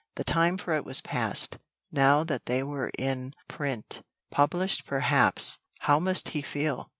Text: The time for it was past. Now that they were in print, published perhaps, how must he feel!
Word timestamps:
The 0.15 0.23
time 0.23 0.57
for 0.57 0.73
it 0.73 0.83
was 0.83 0.99
past. 0.99 1.59
Now 1.91 2.23
that 2.23 2.47
they 2.47 2.63
were 2.63 2.89
in 2.97 3.33
print, 3.47 4.01
published 4.31 4.83
perhaps, 4.83 5.59
how 5.81 5.99
must 5.99 6.29
he 6.29 6.41
feel! 6.41 6.89